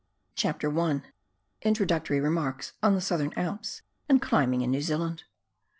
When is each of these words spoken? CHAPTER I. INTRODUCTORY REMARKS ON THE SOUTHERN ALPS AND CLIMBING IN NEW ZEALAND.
CHAPTER 0.33 0.75
I. 0.79 1.03
INTRODUCTORY 1.61 2.19
REMARKS 2.21 2.73
ON 2.81 2.95
THE 2.95 3.01
SOUTHERN 3.01 3.33
ALPS 3.37 3.83
AND 4.09 4.19
CLIMBING 4.19 4.61
IN 4.61 4.71
NEW 4.71 4.81
ZEALAND. 4.81 5.25